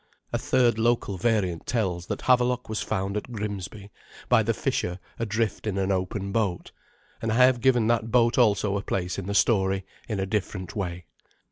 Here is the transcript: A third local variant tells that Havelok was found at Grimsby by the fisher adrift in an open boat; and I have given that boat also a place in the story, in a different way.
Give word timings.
A 0.33 0.39
third 0.39 0.79
local 0.79 1.15
variant 1.19 1.67
tells 1.67 2.07
that 2.07 2.21
Havelok 2.23 2.67
was 2.67 2.81
found 2.81 3.15
at 3.15 3.31
Grimsby 3.31 3.91
by 4.29 4.41
the 4.41 4.51
fisher 4.51 4.97
adrift 5.19 5.67
in 5.67 5.77
an 5.77 5.91
open 5.91 6.31
boat; 6.31 6.71
and 7.21 7.31
I 7.33 7.35
have 7.45 7.61
given 7.61 7.85
that 7.85 8.09
boat 8.09 8.35
also 8.39 8.77
a 8.79 8.81
place 8.81 9.19
in 9.19 9.27
the 9.27 9.35
story, 9.35 9.85
in 10.09 10.19
a 10.19 10.25
different 10.25 10.75
way. 10.75 11.05